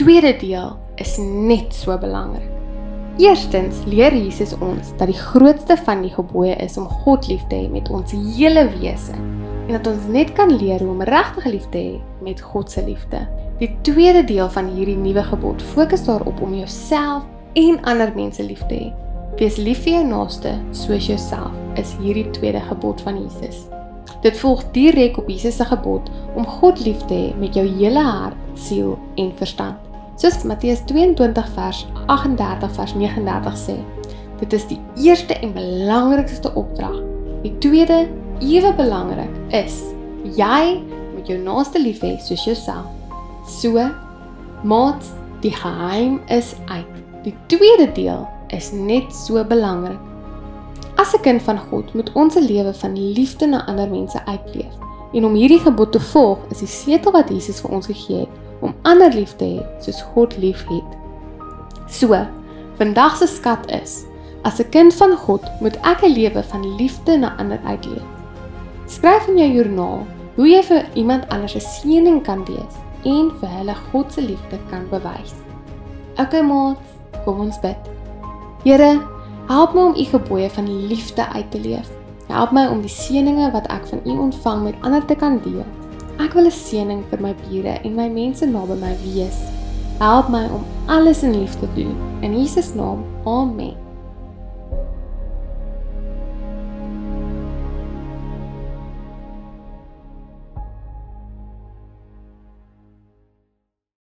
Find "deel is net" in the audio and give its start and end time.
0.40-1.74, 47.94-49.10